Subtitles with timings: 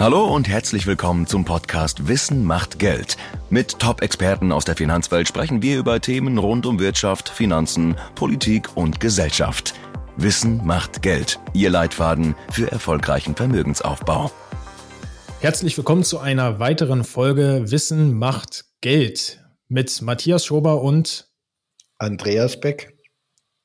[0.00, 3.16] Hallo und herzlich willkommen zum Podcast Wissen macht Geld.
[3.50, 9.00] Mit Top-Experten aus der Finanzwelt sprechen wir über Themen rund um Wirtschaft, Finanzen, Politik und
[9.00, 9.74] Gesellschaft.
[10.16, 11.40] Wissen macht Geld.
[11.52, 14.30] Ihr Leitfaden für erfolgreichen Vermögensaufbau.
[15.40, 21.28] Herzlich willkommen zu einer weiteren Folge Wissen macht Geld mit Matthias Schober und
[21.98, 22.97] Andreas Beck.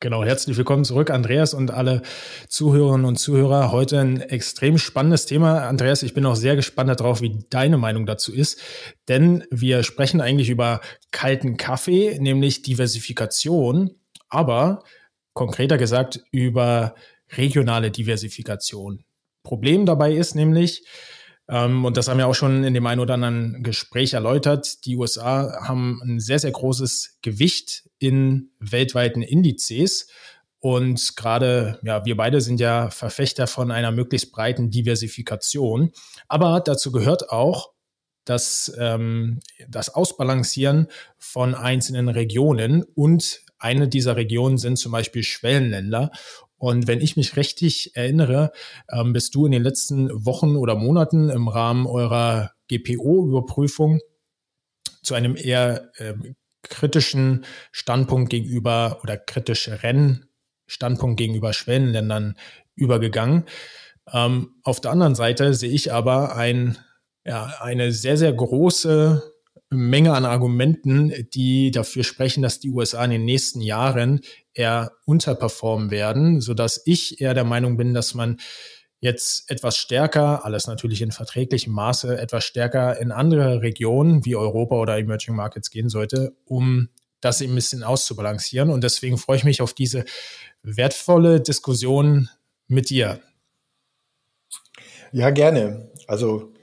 [0.04, 2.02] Genau, herzlich willkommen zurück, Andreas und alle
[2.50, 3.72] Zuhörerinnen und Zuhörer.
[3.72, 5.66] Heute ein extrem spannendes Thema.
[5.66, 8.62] Andreas, ich bin auch sehr gespannt darauf, wie deine Meinung dazu ist.
[9.08, 10.82] Denn wir sprechen eigentlich über
[11.12, 13.92] kalten Kaffee, nämlich Diversifikation,
[14.28, 14.84] aber
[15.32, 16.96] konkreter gesagt über
[17.38, 19.06] regionale Diversifikation.
[19.42, 20.86] Problem dabei ist nämlich,
[21.48, 24.86] und das haben wir auch schon in dem einen oder anderen Gespräch erläutert.
[24.86, 30.08] Die USA haben ein sehr, sehr großes Gewicht in weltweiten Indizes.
[30.60, 35.92] Und gerade, ja, wir beide sind ja Verfechter von einer möglichst breiten Diversifikation.
[36.30, 37.74] Aber dazu gehört auch
[38.24, 42.84] das, ähm, das Ausbalancieren von einzelnen Regionen.
[42.84, 46.12] Und eine dieser Regionen sind zum Beispiel Schwellenländer.
[46.64, 48.54] Und wenn ich mich richtig erinnere,
[48.90, 54.00] ähm, bist du in den letzten Wochen oder Monaten im Rahmen eurer GPO-Überprüfung
[55.02, 60.30] zu einem eher ähm, kritischen Standpunkt gegenüber oder kritischeren
[60.66, 62.38] Standpunkt gegenüber Schwellenländern
[62.76, 63.44] übergegangen.
[64.14, 66.78] Ähm, auf der anderen Seite sehe ich aber ein,
[67.26, 69.33] ja, eine sehr, sehr große
[69.74, 74.22] Menge an Argumenten, die dafür sprechen, dass die USA in den nächsten Jahren
[74.54, 78.38] eher unterperformen werden, so dass ich eher der Meinung bin, dass man
[79.00, 84.76] jetzt etwas stärker, alles natürlich in verträglichem Maße, etwas stärker in andere Regionen wie Europa
[84.76, 86.88] oder Emerging Markets gehen sollte, um
[87.20, 88.70] das ein bisschen auszubalancieren.
[88.70, 90.06] Und deswegen freue ich mich auf diese
[90.62, 92.30] wertvolle Diskussion
[92.68, 93.20] mit dir.
[95.12, 95.92] Ja, gerne.
[96.08, 96.54] Also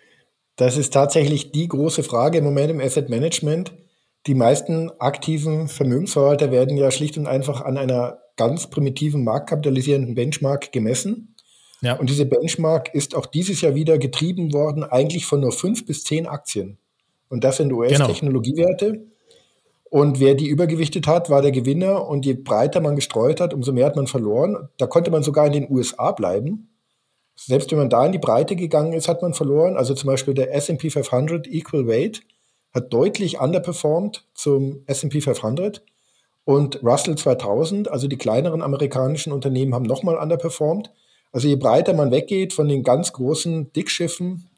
[0.61, 3.73] das ist tatsächlich die große Frage im Moment im Asset Management.
[4.27, 10.71] Die meisten aktiven Vermögensverwalter werden ja schlicht und einfach an einer ganz primitiven marktkapitalisierenden Benchmark
[10.71, 11.35] gemessen.
[11.81, 11.95] Ja.
[11.95, 16.05] Und diese Benchmark ist auch dieses Jahr wieder getrieben worden, eigentlich von nur fünf bis
[16.05, 16.77] zehn Aktien.
[17.31, 18.93] Und das sind US-Technologiewerte.
[18.93, 19.05] Genau.
[19.89, 22.07] Und wer die übergewichtet hat, war der Gewinner.
[22.07, 24.69] Und je breiter man gestreut hat, umso mehr hat man verloren.
[24.77, 26.70] Da konnte man sogar in den USA bleiben.
[27.47, 29.77] Selbst wenn man da in die Breite gegangen ist, hat man verloren.
[29.77, 32.21] Also zum Beispiel der S&P 500 Equal Weight
[32.75, 35.83] hat deutlich underperformed zum S&P 500
[36.45, 40.91] und Russell 2000, also die kleineren amerikanischen Unternehmen haben nochmal underperformed.
[41.33, 44.49] Also je breiter man weggeht von den ganz großen Dickschiffen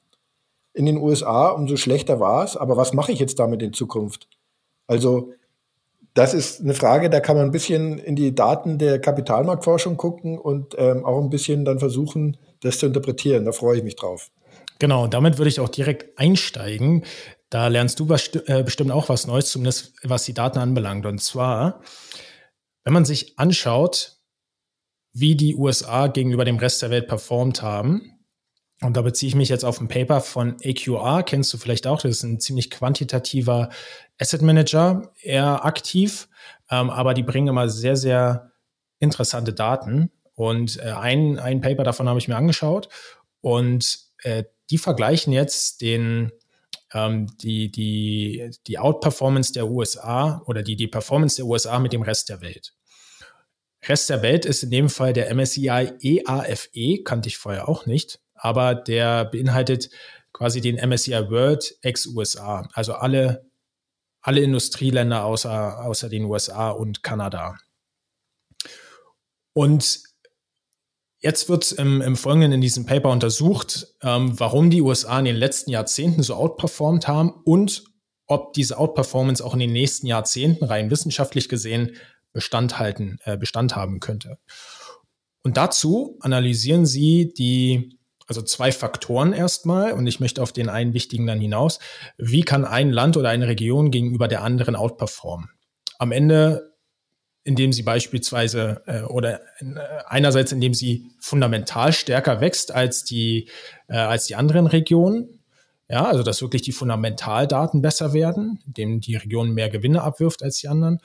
[0.73, 2.57] in den USA, umso schlechter war es.
[2.57, 4.29] Aber was mache ich jetzt damit in Zukunft?
[4.87, 5.33] Also
[6.15, 10.39] das ist eine Frage, da kann man ein bisschen in die Daten der Kapitalmarktforschung gucken
[10.39, 13.45] und ähm, auch ein bisschen dann versuchen, das zu interpretieren.
[13.45, 14.31] Da freue ich mich drauf.
[14.79, 17.05] Genau, damit würde ich auch direkt einsteigen.
[17.51, 18.09] Da lernst du
[18.47, 21.05] äh, bestimmt auch was Neues, zumindest was die Daten anbelangt.
[21.07, 21.83] Und zwar,
[22.85, 24.17] wenn man sich anschaut,
[25.13, 28.13] wie die USA gegenüber dem Rest der Welt performt haben,
[28.83, 32.03] und da beziehe ich mich jetzt auf ein Paper von AQR, kennst du vielleicht auch,
[32.03, 33.69] das ist ein ziemlich quantitativer
[34.19, 36.29] Asset Manager, eher aktiv,
[36.69, 38.51] ähm, aber die bringen immer sehr, sehr
[38.99, 40.11] interessante Daten.
[40.35, 42.89] Und äh, ein, ein Paper davon habe ich mir angeschaut
[43.41, 46.33] und äh, die vergleichen jetzt den
[46.95, 52.03] ähm, die, die, die Outperformance der USA oder die, die Performance der USA mit dem
[52.03, 52.75] Rest der Welt.
[53.87, 58.21] Rest der Welt ist in dem Fall der MSCI EAFE, kannte ich vorher auch nicht,
[58.35, 59.91] aber der beinhaltet
[60.33, 63.51] quasi den MSCI World ex-USA, also alle,
[64.21, 67.57] alle Industrieländer außer, außer den USA und Kanada.
[69.55, 70.03] Und
[71.23, 75.37] Jetzt wird im, im Folgenden in diesem Paper untersucht, ähm, warum die USA in den
[75.37, 77.85] letzten Jahrzehnten so outperformt haben und
[78.27, 81.97] ob diese Outperformance auch in den nächsten Jahrzehnten rein wissenschaftlich gesehen
[82.33, 84.39] Bestand, halten, äh, Bestand haben könnte.
[85.45, 90.95] Und dazu analysieren sie die, also zwei Faktoren erstmal, und ich möchte auf den einen
[90.95, 91.79] wichtigen dann hinaus.
[92.17, 95.51] Wie kann ein Land oder eine Region gegenüber der anderen outperformen?
[95.99, 96.72] Am Ende
[97.45, 99.75] indem sie beispielsweise äh, oder äh,
[100.07, 103.49] einerseits indem sie fundamental stärker wächst als die
[103.89, 105.41] äh, als die anderen Regionen.
[105.89, 110.59] Ja, also dass wirklich die Fundamentaldaten besser werden, indem die Region mehr Gewinne abwirft als
[110.59, 111.01] die anderen.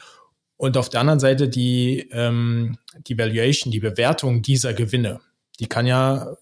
[0.56, 5.20] Und auf der anderen Seite die, ähm, die Valuation, die Bewertung dieser Gewinne,
[5.60, 6.36] die kann ja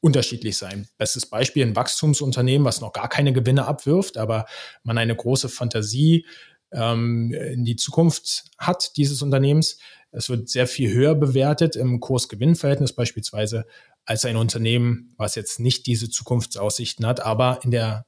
[0.00, 0.88] unterschiedlich sein.
[0.98, 4.44] Bestes Beispiel ein Wachstumsunternehmen, was noch gar keine Gewinne abwirft, aber
[4.82, 6.26] man eine große Fantasie
[6.72, 9.78] ähm, in die Zukunft hat dieses Unternehmens.
[10.10, 13.66] Es wird sehr viel höher bewertet im Kurs-Gewinn-Verhältnis beispielsweise
[14.04, 18.06] als ein Unternehmen, was jetzt nicht diese Zukunftsaussichten hat, aber in der,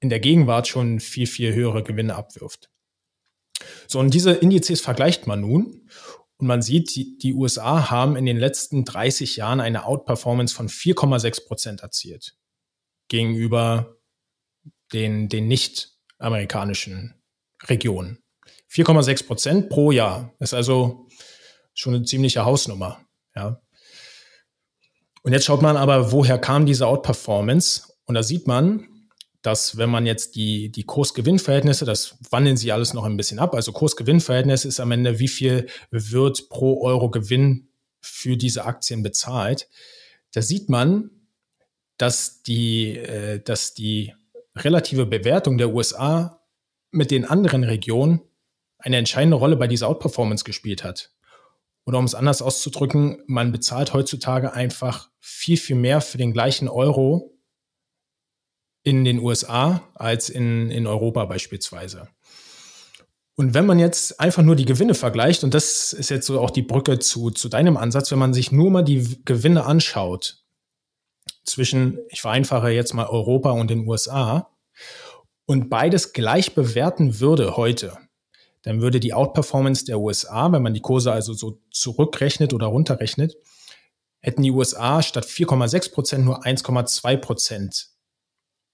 [0.00, 2.70] in der Gegenwart schon viel, viel höhere Gewinne abwirft.
[3.86, 5.88] So, und diese Indizes vergleicht man nun
[6.38, 10.68] und man sieht, die, die USA haben in den letzten 30 Jahren eine Outperformance von
[10.68, 12.36] 4,6 Prozent erzielt
[13.08, 13.98] gegenüber
[14.92, 17.19] den, den nicht-amerikanischen
[17.64, 18.18] Regionen.
[18.70, 21.08] 4,6 Prozent pro Jahr ist also
[21.74, 23.00] schon eine ziemliche Hausnummer.
[23.34, 23.60] Ja.
[25.22, 27.92] Und jetzt schaut man aber, woher kam diese Outperformance?
[28.06, 28.86] Und da sieht man,
[29.42, 33.54] dass wenn man jetzt die, die Kurs-Gewinn-Verhältnisse, das wandeln sie alles noch ein bisschen ab,
[33.54, 37.68] also Kurs-Gewinn-Verhältnis ist am Ende, wie viel wird pro Euro Gewinn
[38.00, 39.68] für diese Aktien bezahlt.
[40.32, 41.10] Da sieht man,
[41.96, 44.14] dass die, äh, dass die
[44.56, 46.39] relative Bewertung der USA
[46.90, 48.20] mit den anderen Regionen
[48.78, 51.12] eine entscheidende Rolle bei dieser Outperformance gespielt hat.
[51.84, 56.68] Oder um es anders auszudrücken, man bezahlt heutzutage einfach viel, viel mehr für den gleichen
[56.68, 57.36] Euro
[58.82, 62.08] in den USA als in, in Europa beispielsweise.
[63.34, 66.50] Und wenn man jetzt einfach nur die Gewinne vergleicht, und das ist jetzt so auch
[66.50, 70.44] die Brücke zu, zu deinem Ansatz, wenn man sich nur mal die Gewinne anschaut
[71.44, 74.50] zwischen, ich vereinfache jetzt mal Europa und den USA,
[75.46, 77.98] und beides gleich bewerten würde heute,
[78.62, 83.36] dann würde die Outperformance der USA, wenn man die Kurse also so zurückrechnet oder runterrechnet,
[84.20, 87.88] hätten die USA statt 4,6 Prozent nur 1,2 Prozent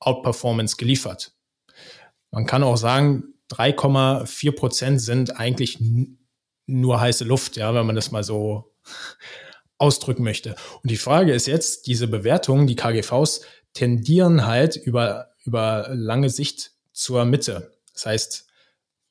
[0.01, 1.33] Outperformance geliefert.
[2.31, 5.79] Man kann auch sagen, 3,4 Prozent sind eigentlich
[6.67, 8.75] nur heiße Luft, ja, wenn man das mal so
[9.79, 10.57] ausdrücken möchte.
[10.83, 13.43] Und die Frage ist jetzt, diese Bewertungen, die KGVs
[13.73, 17.73] tendieren halt über, über lange Sicht zur Mitte.
[17.93, 18.47] Das heißt,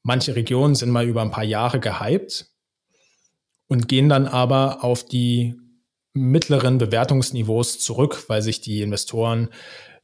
[0.03, 2.47] manche Regionen sind mal über ein paar Jahre gehypt
[3.67, 5.55] und gehen dann aber auf die
[6.13, 9.49] mittleren Bewertungsniveaus zurück, weil sich die Investoren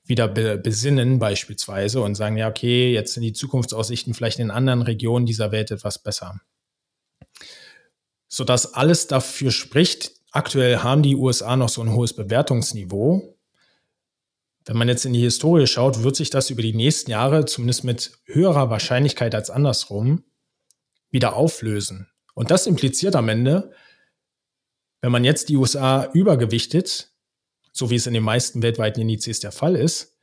[0.04, 4.82] wieder be besinnen beispielsweise und sagen, ja, okay, jetzt sind die Zukunftsaussichten vielleicht in anderen
[4.82, 6.42] Regionen dieser Welt etwas besser.
[8.28, 13.38] Sodass alles dafür spricht, aktuell haben die USA noch so ein hohes Bewertungsniveau.
[14.66, 17.84] Wenn man jetzt in die Historie schaut, wird sich das über die nächsten Jahre zumindest
[17.84, 20.24] mit höherer Wahrscheinlichkeit als andersrum
[21.10, 22.08] wieder auflösen.
[22.34, 23.72] Und das impliziert am Ende,
[25.02, 27.12] wenn man jetzt die USA übergewichtet,
[27.74, 30.20] so wie es in den meisten weltweiten Indizes der Fall ist,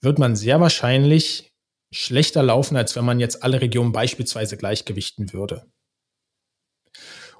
[0.00, 1.54] wird man sehr wahrscheinlich
[1.90, 5.70] schlechter laufen, als wenn man jetzt alle Regionen beispielsweise gleichgewichten würde.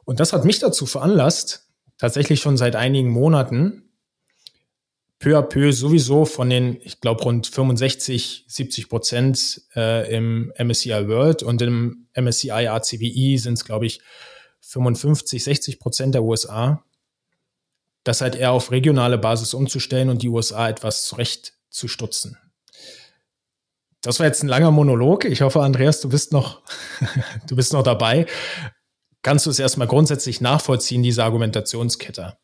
[0.05, 3.88] Und das hat mich dazu veranlasst, tatsächlich schon seit einigen Monaten
[5.19, 11.09] peu à peu sowieso von den, ich glaube, rund 65, 70 Prozent äh, im MSCI
[11.09, 14.01] World und im MSCI ACWI sind es, glaube ich,
[14.61, 16.85] 55, 60 Prozent der USA,
[18.05, 22.39] das halt eher auf regionale Basis umzustellen und die USA etwas zurechtzustutzen.
[24.01, 25.25] Das war jetzt ein langer Monolog.
[25.25, 26.63] Ich hoffe, Andreas, du bist noch,
[27.49, 28.27] du bist noch dabei.
[29.23, 32.39] Kannst du es erstmal grundsätzlich nachvollziehen, diese Argumentationskette?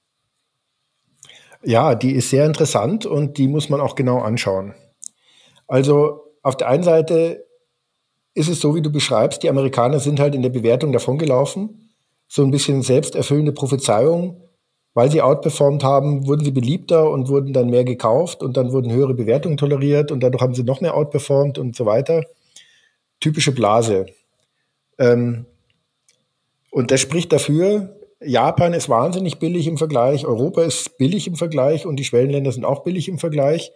[1.64, 4.74] Ja, die ist sehr interessant und die muss man auch genau anschauen.
[5.66, 7.46] Also auf der einen Seite
[8.34, 11.90] ist es so, wie du beschreibst, die Amerikaner sind halt in der Bewertung davongelaufen.
[12.28, 14.44] So ein bisschen selbsterfüllende Prophezeiung
[14.94, 18.92] weil sie outperformt haben, wurden sie beliebter und wurden dann mehr gekauft und dann wurden
[18.92, 22.24] höhere Bewertungen toleriert und dadurch haben sie noch mehr outperformt und so weiter.
[23.20, 24.06] Typische Blase.
[24.98, 25.46] Ähm,
[26.70, 31.86] und das spricht dafür, Japan ist wahnsinnig billig im Vergleich, Europa ist billig im Vergleich
[31.86, 33.72] und die Schwellenländer sind auch billig im Vergleich,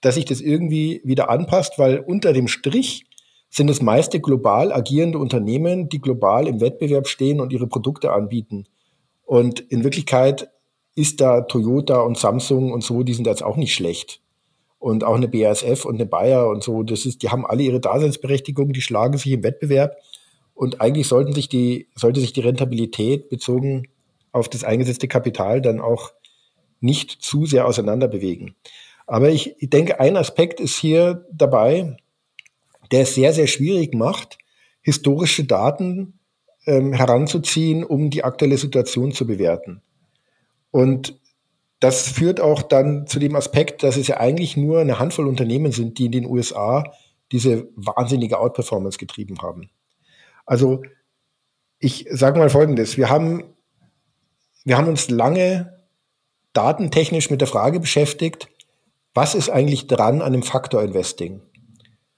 [0.00, 3.04] dass sich das irgendwie wieder anpasst, weil unter dem Strich
[3.50, 8.66] sind es meiste global agierende Unternehmen, die global im Wettbewerb stehen und ihre Produkte anbieten.
[9.24, 10.48] Und in Wirklichkeit
[10.94, 14.20] ist da Toyota und Samsung und so, die sind jetzt auch nicht schlecht.
[14.78, 17.80] Und auch eine BASF und eine Bayer und so, das ist, die haben alle ihre
[17.80, 19.96] Daseinsberechtigung, die schlagen sich im Wettbewerb.
[20.58, 23.86] Und eigentlich sollten sich die, sollte sich die Rentabilität bezogen
[24.32, 26.10] auf das eingesetzte Kapital dann auch
[26.80, 28.56] nicht zu sehr auseinander bewegen.
[29.06, 31.96] Aber ich, ich denke, ein Aspekt ist hier dabei,
[32.90, 34.38] der es sehr, sehr schwierig macht,
[34.82, 36.18] historische Daten
[36.66, 39.80] ähm, heranzuziehen, um die aktuelle Situation zu bewerten.
[40.72, 41.20] Und
[41.78, 45.70] das führt auch dann zu dem Aspekt, dass es ja eigentlich nur eine Handvoll Unternehmen
[45.70, 46.82] sind, die in den USA
[47.30, 49.70] diese wahnsinnige Outperformance getrieben haben.
[50.48, 50.82] Also
[51.78, 52.96] ich sage mal Folgendes.
[52.96, 53.44] Wir haben,
[54.64, 55.78] wir haben uns lange
[56.54, 58.48] datentechnisch mit der Frage beschäftigt,
[59.14, 61.42] was ist eigentlich dran an dem Faktor Investing?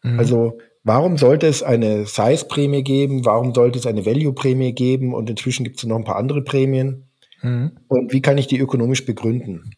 [0.03, 0.19] Mhm.
[0.19, 3.25] Also warum sollte es eine Size-Prämie geben?
[3.25, 5.13] Warum sollte es eine Value-Prämie geben?
[5.13, 7.11] Und inzwischen gibt es noch ein paar andere Prämien.
[7.43, 7.73] Mhm.
[7.89, 9.75] Und wie kann ich die ökonomisch begründen?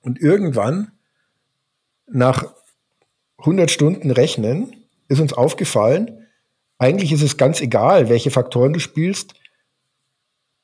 [0.00, 0.90] Und irgendwann,
[2.06, 2.52] nach
[3.38, 4.74] 100 Stunden Rechnen,
[5.08, 6.19] ist uns aufgefallen,
[6.80, 9.34] eigentlich ist es ganz egal, welche Faktoren du spielst.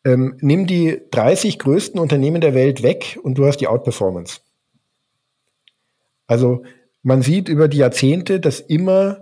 [0.03, 4.41] Ähm, nimm die 30 größten Unternehmen der Welt weg und du hast die Outperformance.
[6.27, 6.65] Also
[7.03, 9.19] man sieht über die Jahrzehnte, dass immer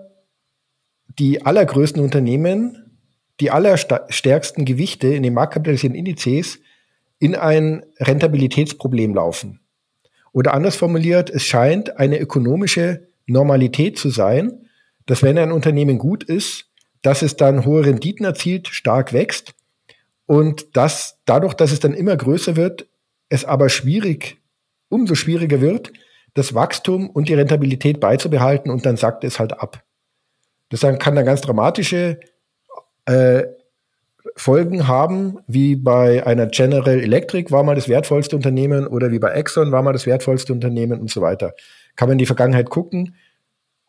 [1.18, 2.98] die allergrößten Unternehmen,
[3.40, 6.60] die allerstärksten Gewichte in den marktkapitalisierten Indizes
[7.18, 9.58] in ein Rentabilitätsproblem laufen.
[10.30, 14.68] Oder anders formuliert, es scheint eine ökonomische Normalität zu sein,
[15.06, 16.70] dass wenn ein Unternehmen gut ist,
[17.04, 19.54] dass es dann hohe Renditen erzielt, stark wächst
[20.24, 22.88] und dass dadurch, dass es dann immer größer wird,
[23.28, 24.38] es aber schwierig,
[24.88, 25.92] umso schwieriger wird,
[26.32, 29.84] das Wachstum und die Rentabilität beizubehalten und dann sackt es halt ab.
[30.70, 32.18] Das kann dann ganz dramatische
[33.04, 33.44] äh,
[34.34, 39.30] Folgen haben, wie bei einer General Electric war mal das wertvollste Unternehmen oder wie bei
[39.32, 41.54] Exxon war mal das wertvollste Unternehmen und so weiter.
[41.96, 43.14] Kann man in die Vergangenheit gucken,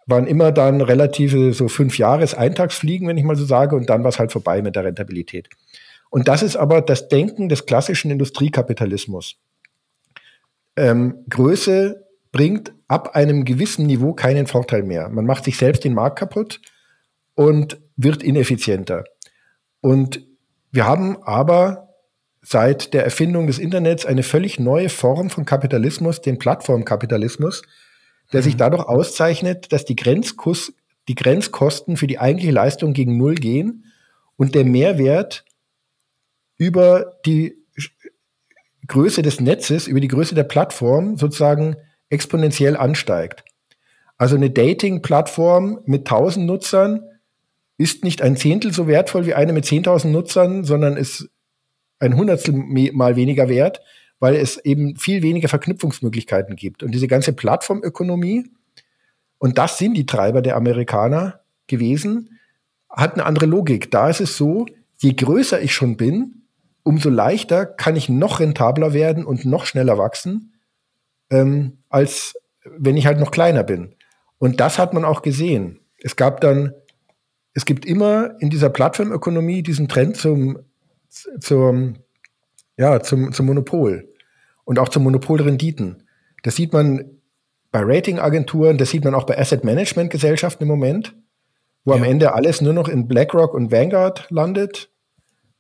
[0.06, 4.04] waren immer dann relative so fünf Jahres Eintagsfliegen, wenn ich mal so sage, und dann
[4.04, 5.50] war es halt vorbei mit der Rentabilität.
[6.10, 9.38] Und das ist aber das Denken des klassischen Industriekapitalismus.
[10.78, 15.10] Ähm, Größe bringt ab einem gewissen Niveau keinen Vorteil mehr.
[15.10, 16.62] Man macht sich selbst den Markt kaputt
[17.34, 19.06] und wird ineffizienter.
[19.82, 20.26] Und
[20.72, 21.90] wir haben aber
[22.42, 27.64] seit der Erfindung des Internets eine völlig neue Form von Kapitalismus, den Plattformkapitalismus,
[28.34, 28.60] der sich mhm.
[28.60, 30.74] dadurch auszeichnet, dass die, Grenzkurs,
[31.08, 33.86] die Grenzkosten für die eigentliche Leistung gegen Null gehen
[34.38, 35.46] und der Mehrwert
[36.58, 37.58] über die
[38.88, 41.76] Größe des Netzes, über die Größe der Plattform sozusagen
[42.10, 43.44] exponentiell ansteigt.
[44.18, 47.04] Also eine Dating-Plattform mit 1000 Nutzern
[47.78, 51.30] ist nicht ein Zehntel so wertvoll wie eine mit 10.000 Nutzern, sondern ist
[52.00, 53.82] ein Hundertstel mal weniger wert,
[54.26, 56.84] weil es eben viel weniger Verknüpfungsmöglichkeiten gibt.
[56.84, 58.50] Und diese ganze Plattformökonomie,
[59.38, 62.40] und das sind die Treiber der Amerikaner gewesen,
[62.90, 63.92] hat eine andere Logik.
[63.92, 64.66] Da ist es so,
[64.98, 66.44] je größer ich schon bin,
[66.84, 70.52] umso leichter kann ich noch rentabler werden und noch schneller wachsen
[71.30, 73.96] ähm, als wenn ich halt noch kleiner bin.
[74.38, 75.80] Und das hat man auch gesehen.
[76.02, 76.74] Es gab dann,
[77.54, 80.60] es gibt immer in dieser Plattformökonomie diesen Trend zum,
[81.10, 81.96] zum,
[82.78, 84.10] ja, zum, zum Monopol
[84.66, 86.04] und auch zum Monopolrenditen.
[86.44, 87.06] Das sieht man
[87.72, 91.16] bei Ratingagenturen, das sieht man auch bei Asset Management Gesellschaften im Moment,
[91.86, 91.98] wo ja.
[91.98, 94.90] am Ende alles nur noch in BlackRock und Vanguard landet.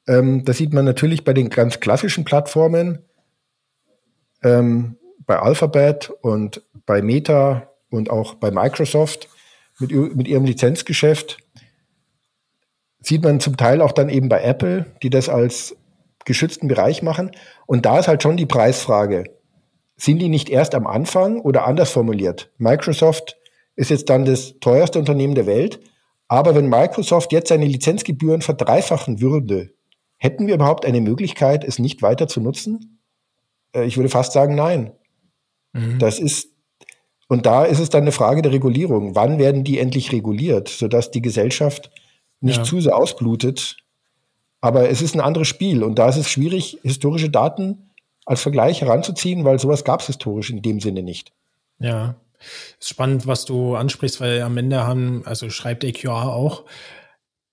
[0.07, 2.99] Ähm, das sieht man natürlich bei den ganz klassischen Plattformen.
[4.43, 9.27] Ähm, bei Alphabet und bei Meta und auch bei Microsoft
[9.79, 11.37] mit, mit ihrem Lizenzgeschäft.
[12.99, 15.75] Sieht man zum Teil auch dann eben bei Apple, die das als
[16.25, 17.31] geschützten Bereich machen.
[17.65, 19.25] Und da ist halt schon die Preisfrage.
[19.97, 22.51] Sind die nicht erst am Anfang oder anders formuliert?
[22.57, 23.37] Microsoft
[23.75, 25.79] ist jetzt dann das teuerste Unternehmen der Welt.
[26.27, 29.73] Aber wenn Microsoft jetzt seine Lizenzgebühren verdreifachen würde,
[30.17, 32.99] hätten wir überhaupt eine Möglichkeit, es nicht weiter zu nutzen?
[33.73, 34.91] Äh, ich würde fast sagen, nein.
[35.73, 35.99] Mhm.
[35.99, 36.49] Das ist,
[37.27, 39.15] und da ist es dann eine Frage der Regulierung.
[39.15, 41.91] Wann werden die endlich reguliert, sodass die Gesellschaft
[42.39, 42.63] nicht ja.
[42.63, 43.77] zu sehr ausblutet?
[44.65, 47.91] Aber es ist ein anderes Spiel und da ist es schwierig, historische Daten
[48.25, 51.33] als Vergleich heranzuziehen, weil sowas gab es historisch in dem Sinne nicht.
[51.77, 52.15] Ja,
[52.79, 56.65] ist spannend, was du ansprichst, weil am Ende haben, also schreibt AQR auch,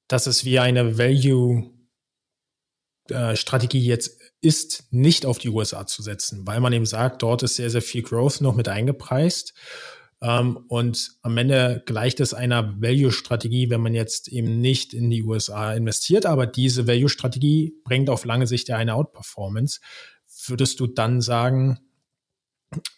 [0.08, 6.60] dass es wie eine Value-Strategie äh, jetzt ist, nicht auf die USA zu setzen, weil
[6.60, 9.52] man eben sagt, dort ist sehr, sehr viel Growth noch mit eingepreist.
[10.22, 15.24] Ähm, und am Ende gleicht es einer Value-Strategie, wenn man jetzt eben nicht in die
[15.24, 19.80] USA investiert, aber diese Value-Strategie bringt auf lange Sicht ja eine Outperformance.
[20.46, 21.80] Würdest du dann sagen,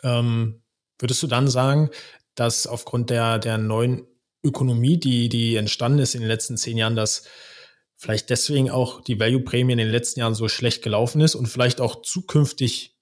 [0.03, 0.63] ähm,
[0.99, 1.89] würdest du dann sagen,
[2.35, 4.07] dass aufgrund der, der neuen
[4.45, 7.25] Ökonomie, die, die entstanden ist in den letzten zehn Jahren, dass
[7.97, 11.81] vielleicht deswegen auch die Value-Prämie in den letzten Jahren so schlecht gelaufen ist und vielleicht
[11.81, 12.99] auch zukünftig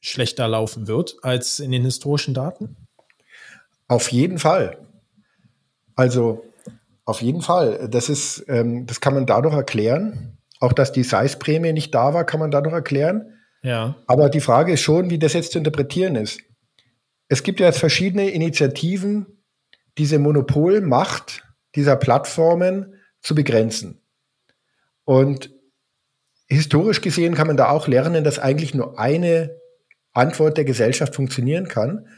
[0.00, 2.85] schlechter laufen wird als in den historischen Daten?
[3.88, 4.78] Auf jeden Fall.
[5.94, 6.44] Also
[7.04, 7.88] auf jeden Fall.
[7.88, 10.38] Das ist, ähm, das kann man dadurch erklären.
[10.60, 13.32] Auch dass die Size-Prämie nicht da war, kann man dadurch erklären.
[13.62, 13.96] Ja.
[14.06, 16.40] Aber die Frage ist schon, wie das jetzt zu interpretieren ist.
[17.28, 19.26] Es gibt ja jetzt verschiedene Initiativen,
[19.98, 24.02] diese Monopolmacht dieser Plattformen zu begrenzen.
[25.04, 25.50] Und
[26.48, 29.56] historisch gesehen kann man da auch lernen, dass eigentlich nur eine
[30.12, 32.08] Antwort der Gesellschaft funktionieren kann.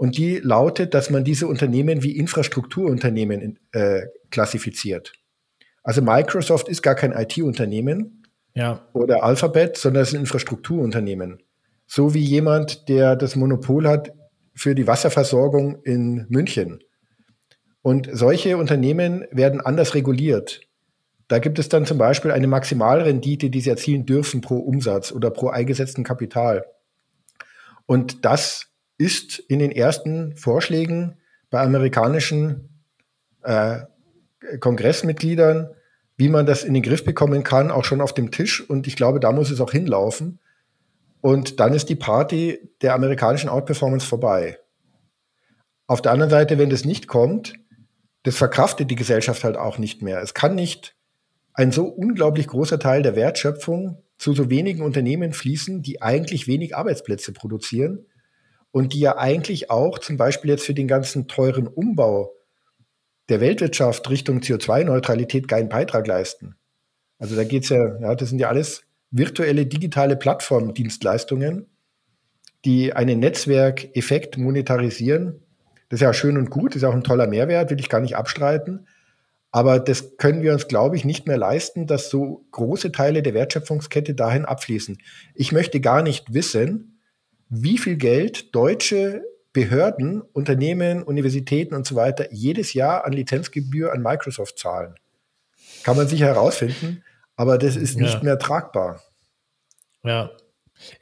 [0.00, 5.12] Und die lautet, dass man diese Unternehmen wie Infrastrukturunternehmen äh, klassifiziert.
[5.82, 8.24] Also Microsoft ist gar kein IT-Unternehmen.
[8.54, 8.88] ja.
[8.94, 11.42] oder Alphabet, sondern es sind Infrastrukturunternehmen.
[11.86, 14.14] So wie jemand, der das Monopol hat
[14.54, 16.82] für die Wasserversorgung in München.
[17.82, 20.62] Und solche Unternehmen werden anders reguliert.
[21.28, 25.30] Da gibt es dann zum Beispiel eine Maximalrendite, die sie erzielen dürfen pro Umsatz oder
[25.30, 26.64] pro eingesetzten Kapital.
[27.84, 28.69] Und das
[29.00, 31.16] ist in den ersten Vorschlägen
[31.48, 32.68] bei amerikanischen
[33.42, 33.80] äh,
[34.60, 35.70] Kongressmitgliedern,
[36.18, 38.60] wie man das in den Griff bekommen kann, auch schon auf dem Tisch.
[38.68, 40.38] Und ich glaube, da muss es auch hinlaufen.
[41.22, 44.58] Und dann ist die Party der amerikanischen Outperformance vorbei.
[45.86, 47.54] Auf der anderen Seite, wenn das nicht kommt,
[48.24, 50.20] das verkraftet die Gesellschaft halt auch nicht mehr.
[50.20, 50.94] Es kann nicht
[51.54, 56.76] ein so unglaublich großer Teil der Wertschöpfung zu so wenigen Unternehmen fließen, die eigentlich wenig
[56.76, 58.04] Arbeitsplätze produzieren
[58.72, 62.32] und die ja eigentlich auch zum Beispiel jetzt für den ganzen teuren Umbau
[63.28, 66.56] der Weltwirtschaft Richtung CO2-Neutralität keinen Beitrag leisten.
[67.18, 71.66] Also da geht's ja, ja, das sind ja alles virtuelle digitale Plattformdienstleistungen,
[72.64, 75.42] die einen Netzwerkeffekt monetarisieren.
[75.88, 78.16] Das ist ja schön und gut, ist auch ein toller Mehrwert, will ich gar nicht
[78.16, 78.86] abstreiten.
[79.52, 83.34] Aber das können wir uns, glaube ich, nicht mehr leisten, dass so große Teile der
[83.34, 84.98] Wertschöpfungskette dahin abfließen.
[85.34, 86.89] Ich möchte gar nicht wissen,
[87.50, 94.00] wie viel Geld deutsche Behörden, Unternehmen, Universitäten und so weiter jedes Jahr an Lizenzgebühr an
[94.00, 94.94] Microsoft zahlen.
[95.82, 97.02] Kann man sicher herausfinden,
[97.36, 98.22] aber das ist nicht ja.
[98.22, 99.02] mehr tragbar.
[100.04, 100.30] Ja.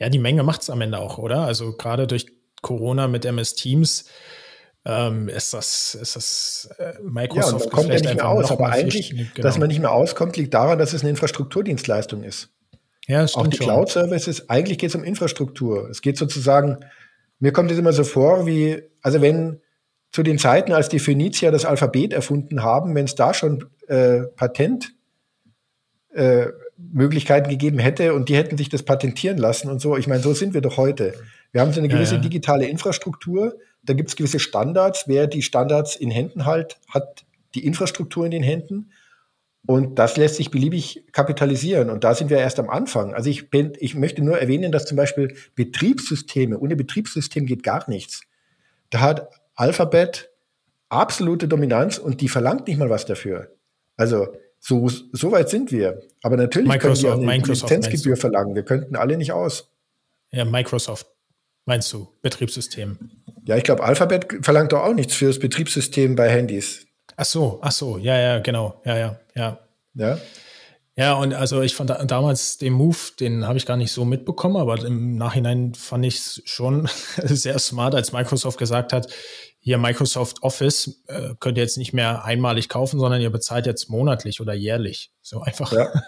[0.00, 1.42] Ja, die Menge macht es am Ende auch, oder?
[1.42, 2.26] Also gerade durch
[2.62, 4.06] Corona mit MS Teams
[4.84, 7.66] ähm, ist das, ist das äh, Microsoft.
[7.66, 8.50] Ja, kommt ja nicht mehr aus.
[8.50, 9.28] Aber eigentlich, genau.
[9.36, 12.50] dass man nicht mehr auskommt, liegt daran, dass es eine Infrastrukturdienstleistung ist.
[13.08, 15.88] Ja, Auch die Cloud-Services, eigentlich geht es um Infrastruktur.
[15.88, 16.78] Es geht sozusagen,
[17.40, 19.60] mir kommt es immer so vor, wie, also wenn
[20.12, 24.20] zu den Zeiten, als die Phönizier das Alphabet erfunden haben, wenn es da schon äh,
[24.36, 24.94] Patent
[26.12, 29.96] äh, gegeben hätte und die hätten sich das patentieren lassen und so.
[29.96, 31.14] Ich meine, so sind wir doch heute.
[31.52, 32.22] Wir haben so eine gewisse ja, ja.
[32.22, 35.04] digitale Infrastruktur, da gibt es gewisse Standards.
[35.06, 38.90] Wer die Standards in Händen hat, hat die Infrastruktur in den Händen.
[39.66, 41.90] Und das lässt sich beliebig kapitalisieren.
[41.90, 43.14] Und da sind wir erst am Anfang.
[43.14, 47.88] Also ich, bin, ich möchte nur erwähnen, dass zum Beispiel Betriebssysteme, ohne Betriebssystem geht gar
[47.88, 48.22] nichts.
[48.90, 50.30] Da hat Alphabet
[50.88, 53.54] absolute Dominanz und die verlangt nicht mal was dafür.
[53.96, 56.02] Also so, so weit sind wir.
[56.22, 58.54] Aber natürlich Microsoft, können wir eine Microsoft Lizenzgebühr verlangen.
[58.54, 59.70] Wir könnten alle nicht aus.
[60.30, 61.06] Ja, Microsoft
[61.64, 62.98] meinst du, Betriebssystem?
[63.44, 66.86] Ja, ich glaube, Alphabet verlangt doch auch nichts für das Betriebssystem bei Handys.
[67.20, 69.58] Ach so, ach so, ja, ja, genau, ja, ja, ja.
[69.94, 70.18] Ja.
[70.94, 74.56] Ja, und also ich fand damals den Move, den habe ich gar nicht so mitbekommen,
[74.56, 79.08] aber im Nachhinein fand ich es schon sehr smart, als Microsoft gesagt hat,
[79.58, 83.90] hier Microsoft Office äh, könnt ihr jetzt nicht mehr einmalig kaufen, sondern ihr bezahlt jetzt
[83.90, 85.10] monatlich oder jährlich.
[85.20, 85.72] So einfach.
[85.72, 85.92] Ja.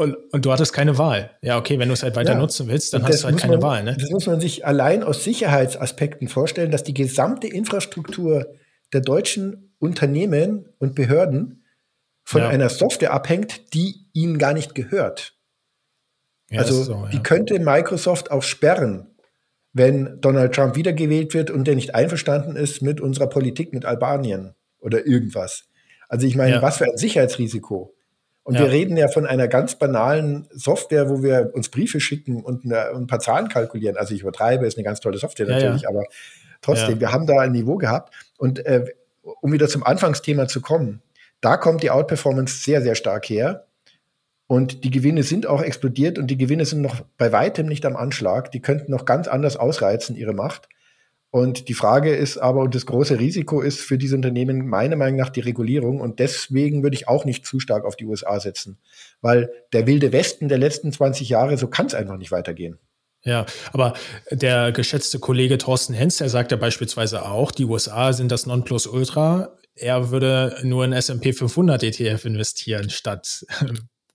[0.00, 1.32] Und, und du hattest keine Wahl.
[1.42, 2.38] Ja, okay, wenn du es halt weiter ja.
[2.38, 3.82] nutzen willst, dann hast du halt keine man, Wahl.
[3.82, 3.96] Ne?
[3.98, 8.46] Das muss man sich allein aus Sicherheitsaspekten vorstellen, dass die gesamte Infrastruktur
[8.92, 11.64] der deutschen Unternehmen und Behörden
[12.24, 12.48] von ja.
[12.48, 15.34] einer Software abhängt, die ihnen gar nicht gehört.
[16.50, 17.08] Ja, also so, ja.
[17.08, 19.14] die könnte Microsoft auch sperren,
[19.72, 24.54] wenn Donald Trump wiedergewählt wird und der nicht einverstanden ist mit unserer Politik mit Albanien
[24.80, 25.64] oder irgendwas.
[26.08, 27.94] Also ich meine, was für ein Sicherheitsrisiko.
[28.42, 28.60] Und ja.
[28.62, 32.94] wir reden ja von einer ganz banalen Software, wo wir uns Briefe schicken und, eine,
[32.94, 33.98] ein paar Zahlen kalkulieren.
[33.98, 35.90] Also ich übertreibe, ist eine ganz tolle Software natürlich, ja.
[35.90, 36.04] aber
[36.62, 38.14] trotzdem, wir haben da ein Niveau gehabt.
[38.38, 38.86] Und äh,
[39.40, 41.02] um wieder zum Anfangsthema zu kommen,
[41.40, 43.66] da kommt die Outperformance sehr, sehr stark her.
[44.46, 47.96] Und die Gewinne sind auch explodiert und die Gewinne sind noch bei weitem nicht am
[47.96, 48.50] Anschlag.
[48.50, 50.68] Die könnten noch ganz anders ausreizen, ihre Macht.
[51.30, 55.18] Und die Frage ist aber, und das große Risiko ist für diese Unternehmen meiner Meinung
[55.18, 56.00] nach die Regulierung.
[56.00, 58.78] Und deswegen würde ich auch nicht zu stark auf die USA setzen.
[59.20, 62.78] Weil der wilde Westen der letzten 20 Jahre, so kann es einfach nicht weitergehen.
[63.24, 63.94] Ja, aber
[64.30, 69.56] der geschätzte Kollege Thorsten Hens, der sagt ja beispielsweise auch, die USA sind das Nonplusultra.
[69.74, 73.44] Er würde nur in S&P 500 ETF investieren statt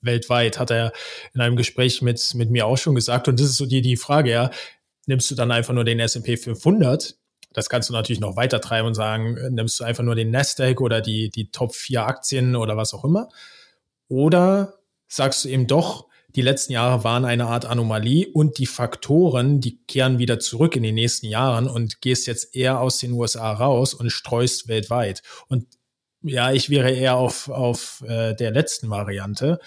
[0.01, 0.93] weltweit, hat er
[1.33, 3.27] in einem Gespräch mit, mit mir auch schon gesagt.
[3.27, 4.51] Und das ist so die, die Frage, ja
[5.05, 7.15] nimmst du dann einfach nur den S&P 500,
[7.53, 10.81] das kannst du natürlich noch weiter treiben und sagen, nimmst du einfach nur den Nasdaq
[10.81, 13.29] oder die, die Top 4 Aktien oder was auch immer.
[14.07, 19.60] Oder sagst du eben doch, die letzten Jahre waren eine Art Anomalie und die Faktoren,
[19.60, 23.52] die kehren wieder zurück in den nächsten Jahren und gehst jetzt eher aus den USA
[23.52, 25.22] raus und streust weltweit.
[25.48, 25.67] Und
[26.24, 29.60] ja, ich wäre eher auf, auf äh, der letzten Variante.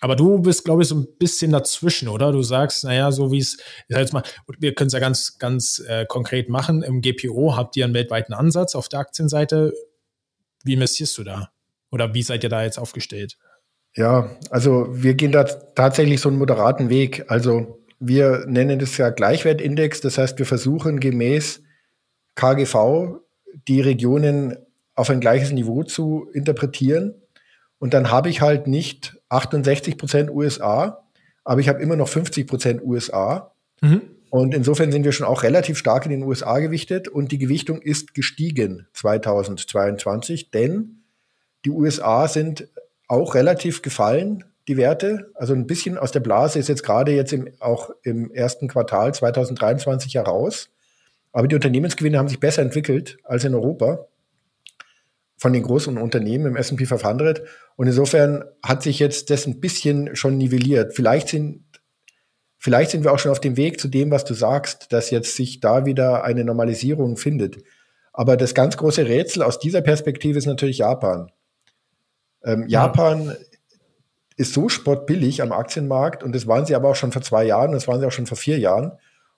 [0.00, 2.30] Aber du bist, glaube ich, so ein bisschen dazwischen, oder?
[2.30, 4.22] Du sagst, naja, so wie es, ich sag jetzt mal,
[4.58, 6.82] wir können es ja ganz, ganz äh, konkret machen.
[6.82, 9.72] Im GPO habt ihr einen weltweiten Ansatz auf der Aktienseite.
[10.64, 11.50] Wie investierst du da?
[11.90, 13.38] Oder wie seid ihr da jetzt aufgestellt?
[13.96, 17.24] Ja, also wir gehen da tatsächlich so einen moderaten Weg.
[17.28, 20.02] Also wir nennen das ja Gleichwertindex.
[20.02, 21.62] Das heißt, wir versuchen gemäß
[22.34, 23.20] KGV
[23.66, 24.58] die Regionen
[24.94, 27.14] auf ein gleiches Niveau zu interpretieren.
[27.78, 31.06] Und dann habe ich halt nicht 68 Prozent USA,
[31.44, 33.52] aber ich habe immer noch 50 Prozent USA.
[33.80, 34.02] Mhm.
[34.28, 37.80] Und insofern sind wir schon auch relativ stark in den USA gewichtet und die Gewichtung
[37.80, 41.04] ist gestiegen 2022, denn
[41.64, 42.68] die USA sind
[43.08, 45.30] auch relativ gefallen, die Werte.
[45.34, 49.14] Also ein bisschen aus der Blase ist jetzt gerade jetzt im, auch im ersten Quartal
[49.14, 50.70] 2023 heraus.
[51.32, 54.06] Aber die Unternehmensgewinne haben sich besser entwickelt als in Europa
[55.38, 57.42] von den großen Unternehmen im S&P 500.
[57.76, 60.94] Und insofern hat sich jetzt das ein bisschen schon nivelliert.
[60.94, 61.64] Vielleicht sind,
[62.58, 65.36] vielleicht sind wir auch schon auf dem Weg zu dem, was du sagst, dass jetzt
[65.36, 67.58] sich da wieder eine Normalisierung findet.
[68.12, 71.30] Aber das ganz große Rätsel aus dieser Perspektive ist natürlich Japan.
[72.46, 73.34] Ähm, Japan ja.
[74.36, 77.72] ist so spottbillig am Aktienmarkt und das waren sie aber auch schon vor zwei Jahren,
[77.72, 78.92] das waren sie auch schon vor vier Jahren.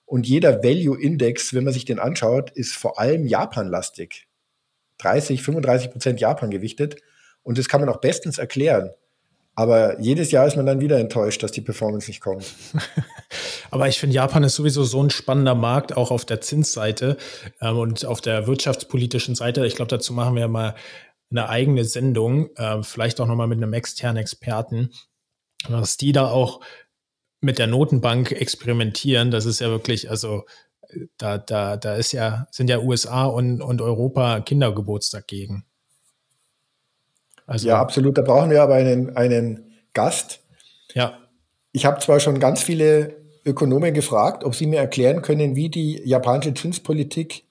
[0.05, 4.27] Und jeder Value-Index, wenn man sich den anschaut, ist vor allem Japan-lastig.
[4.99, 6.97] 30, 35 Prozent Japan gewichtet.
[7.43, 8.91] Und das kann man auch bestens erklären.
[9.55, 12.45] Aber jedes Jahr ist man dann wieder enttäuscht, dass die Performance nicht kommt.
[13.73, 17.17] Aber ich finde, Japan ist sowieso so ein spannender Markt, auch auf der Zinsseite
[17.61, 19.67] ähm, und auf der wirtschaftspolitischen Seite.
[19.67, 20.75] Ich glaube, dazu machen wir mal
[21.31, 24.91] eine eigene Sendung, äh, vielleicht auch nochmal mit einem externen Experten,
[25.69, 26.61] was die da auch
[27.41, 29.31] mit der Notenbank experimentieren.
[29.31, 30.45] Das ist ja wirklich, also
[31.19, 35.65] da, da, da ist ja, sind ja USA und, und Europa Kindergeburtstag gegen.
[37.47, 38.17] Also, ja, absolut.
[38.17, 40.41] Da brauchen wir aber einen, einen Gast.
[40.95, 41.19] Ja.
[41.73, 46.01] Ich habe zwar schon ganz viele Ökonomen gefragt, ob sie mir erklären können, wie die
[46.05, 47.45] japanische Zinspolitik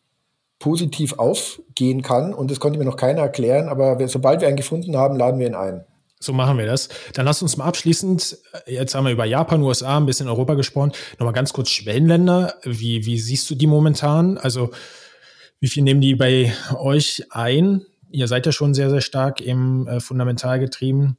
[0.60, 2.34] positiv aufgehen kann.
[2.34, 3.70] Und das konnte mir noch keiner erklären.
[3.70, 5.86] Aber sobald wir einen gefunden haben, laden wir ihn ein.
[6.20, 6.90] So machen wir das.
[7.14, 10.92] Dann lass uns mal abschließend, jetzt haben wir über Japan, USA, ein bisschen Europa gesprochen,
[11.20, 12.56] nochmal ganz kurz Schwellenländer.
[12.64, 14.40] Wie, wie siehst du die momentan?
[14.40, 14.72] Also
[15.60, 17.86] wie viel nehmen die bei euch ein?
[18.10, 21.18] Ihr seid ja schon sehr, sehr stark im äh, Fundamental getrieben.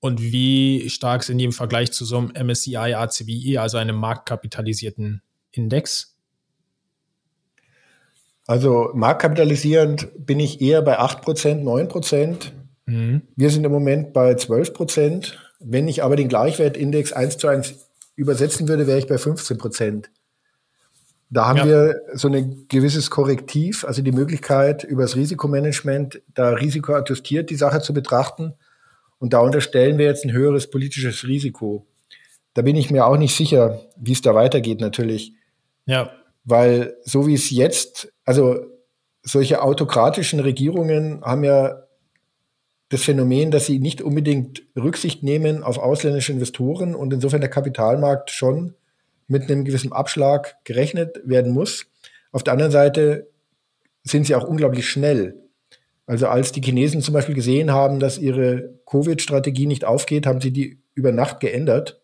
[0.00, 5.22] Und wie stark sind die im Vergleich zu so einem MSCI ACWI, also einem marktkapitalisierten
[5.52, 6.16] Index?
[8.50, 12.50] Also marktkapitalisierend bin ich eher bei 8%, 9%.
[12.84, 13.22] Mhm.
[13.36, 15.38] Wir sind im Moment bei 12 Prozent.
[15.60, 20.10] Wenn ich aber den Gleichwertindex eins zu eins übersetzen würde, wäre ich bei 15 Prozent.
[21.28, 21.66] Da haben ja.
[21.66, 27.80] wir so ein gewisses Korrektiv, also die Möglichkeit, über das Risikomanagement da risikoadjustiert die Sache
[27.80, 28.54] zu betrachten.
[29.20, 31.86] Und da unterstellen wir jetzt ein höheres politisches Risiko.
[32.54, 35.34] Da bin ich mir auch nicht sicher, wie es da weitergeht, natürlich.
[35.86, 36.10] Ja.
[36.44, 38.58] Weil so wie es jetzt, also
[39.22, 41.84] solche autokratischen Regierungen haben ja
[42.88, 48.30] das Phänomen, dass sie nicht unbedingt Rücksicht nehmen auf ausländische Investoren und insofern der Kapitalmarkt
[48.30, 48.74] schon
[49.28, 51.86] mit einem gewissen Abschlag gerechnet werden muss.
[52.32, 53.28] Auf der anderen Seite
[54.02, 55.36] sind sie auch unglaublich schnell.
[56.06, 60.50] Also als die Chinesen zum Beispiel gesehen haben, dass ihre Covid-Strategie nicht aufgeht, haben sie
[60.50, 62.00] die über Nacht geändert.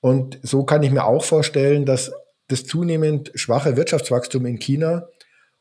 [0.00, 2.12] Und so kann ich mir auch vorstellen, dass
[2.48, 5.08] das zunehmend schwache Wirtschaftswachstum in China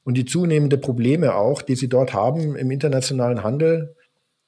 [0.04, 3.96] und die zunehmende Probleme auch, die sie dort haben im internationalen Handel,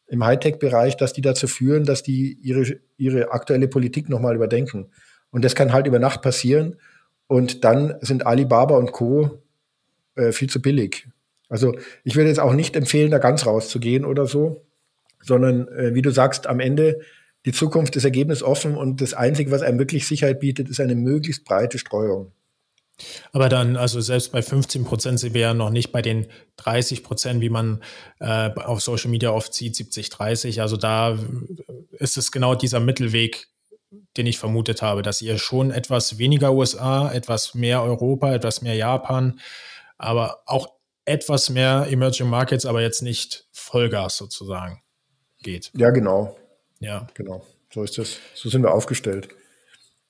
[0.07, 4.91] im Hightech-Bereich, dass die dazu führen, dass die ihre, ihre aktuelle Politik nochmal überdenken.
[5.31, 6.77] Und das kann halt über Nacht passieren.
[7.27, 9.41] Und dann sind Alibaba und Co.
[10.15, 11.07] Äh, viel zu billig.
[11.49, 14.65] Also ich würde jetzt auch nicht empfehlen, da ganz rauszugehen oder so,
[15.21, 17.01] sondern äh, wie du sagst, am Ende
[17.47, 21.45] die Zukunft ist ergebnisoffen und das Einzige, was einem wirklich Sicherheit bietet, ist eine möglichst
[21.45, 22.33] breite Streuung.
[23.31, 27.05] Aber dann, also selbst bei 15 Prozent sind wir ja noch nicht bei den 30
[27.05, 27.81] Prozent, wie man
[28.19, 30.59] äh, auf Social Media oft sieht, 70, 30.
[30.59, 31.17] Also da
[31.91, 33.47] ist es genau dieser Mittelweg,
[34.17, 38.75] den ich vermutet habe, dass ihr schon etwas weniger USA, etwas mehr Europa, etwas mehr
[38.75, 39.39] Japan,
[39.97, 40.67] aber auch
[41.05, 44.81] etwas mehr Emerging Markets, aber jetzt nicht Vollgas sozusagen
[45.41, 45.71] geht.
[45.77, 46.35] Ja, genau.
[46.79, 47.07] Ja.
[47.13, 47.45] Genau.
[47.73, 48.17] So ist das.
[48.33, 49.29] So sind wir aufgestellt.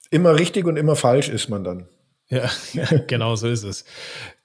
[0.10, 1.88] Immer richtig und immer falsch ist man dann.
[2.30, 2.50] Ja,
[3.08, 3.86] genau so ist es.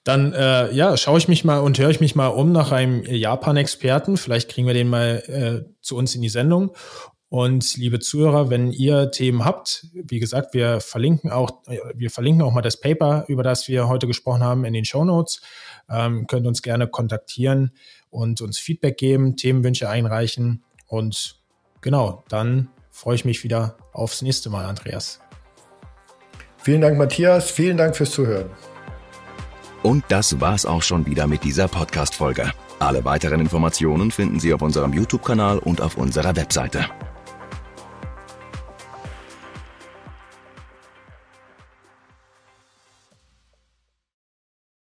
[0.05, 3.05] Dann äh, ja, schaue ich mich mal und höre ich mich mal um nach einem
[3.05, 4.17] Japan-Experten.
[4.17, 6.75] Vielleicht kriegen wir den mal äh, zu uns in die Sendung.
[7.29, 11.63] Und liebe Zuhörer, wenn ihr Themen habt, wie gesagt, wir verlinken auch,
[11.95, 15.05] wir verlinken auch mal das Paper, über das wir heute gesprochen haben, in den Show
[15.05, 15.41] Notes.
[15.89, 17.73] Ähm, könnt uns gerne kontaktieren
[18.11, 20.63] und uns Feedback geben, Themenwünsche einreichen.
[20.87, 21.42] Und
[21.83, 25.21] genau, dann freue ich mich wieder aufs nächste Mal, Andreas.
[26.57, 27.51] Vielen Dank, Matthias.
[27.51, 28.49] Vielen Dank fürs Zuhören.
[29.83, 32.53] Und das war's auch schon wieder mit dieser Podcast-Folge.
[32.79, 36.87] Alle weiteren Informationen finden Sie auf unserem YouTube-Kanal und auf unserer Webseite.